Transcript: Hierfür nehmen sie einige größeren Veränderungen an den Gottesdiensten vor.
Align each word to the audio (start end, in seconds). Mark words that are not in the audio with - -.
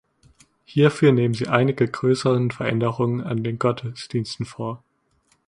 Hierfür 0.65 1.11
nehmen 1.11 1.35
sie 1.35 1.45
einige 1.47 1.87
größeren 1.87 2.49
Veränderungen 2.49 3.21
an 3.21 3.43
den 3.43 3.59
Gottesdiensten 3.59 4.47
vor. 4.47 4.81